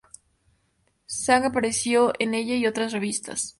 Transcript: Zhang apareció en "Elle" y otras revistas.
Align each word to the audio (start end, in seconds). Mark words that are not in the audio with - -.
Zhang 1.17 1.43
apareció 1.45 2.11
en 2.17 2.33
"Elle" 2.33 2.55
y 2.57 2.65
otras 2.65 2.91
revistas. 2.91 3.49